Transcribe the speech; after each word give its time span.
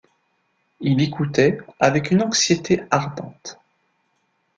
Il 0.79 0.99
écoutait 0.99 1.59
avec 1.79 2.09
une 2.09 2.23
anxiété 2.23 2.81
ardente. 2.89 3.59